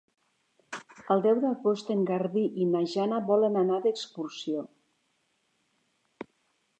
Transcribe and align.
El 1.15 1.19
deu 1.25 1.41
d'agost 1.43 1.91
en 1.95 1.99
Garbí 2.11 2.43
i 2.65 2.67
na 2.71 2.81
Jana 2.95 3.19
volen 3.29 3.61
anar 3.61 3.79
d'excursió. 3.85 4.65